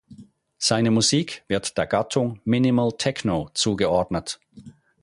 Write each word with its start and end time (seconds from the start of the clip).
Seine 0.57 0.89
Musik 0.89 1.43
wird 1.47 1.77
der 1.77 1.85
Gattung 1.85 2.41
Minimal 2.43 2.93
Techno 2.97 3.51
zugeordnet. 3.53 4.39